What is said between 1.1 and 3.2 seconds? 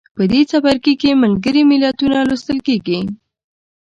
ملګري ملتونه لوستل کیږي.